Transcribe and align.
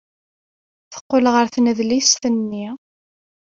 Teqqel 0.91 1.25
ɣer 1.33 1.47
tnedlist-nni. 1.53 2.67